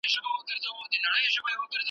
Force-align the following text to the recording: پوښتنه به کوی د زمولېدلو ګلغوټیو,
پوښتنه 0.03 0.19
به 0.25 0.29
کوی 0.33 0.57
د 0.57 0.63
زمولېدلو 0.63 1.43
ګلغوټیو, 1.45 1.79